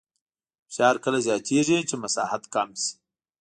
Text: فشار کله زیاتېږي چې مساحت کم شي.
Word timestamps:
فشار 0.67 0.95
کله 1.03 1.19
زیاتېږي 1.27 1.79
چې 1.89 1.95
مساحت 2.03 2.43
کم 2.53 2.69
شي. 2.81 2.93